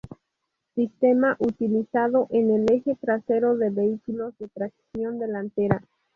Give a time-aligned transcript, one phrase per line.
[0.73, 5.83] Sistema utilizado en el eje trasero de vehículos de tracción delantera.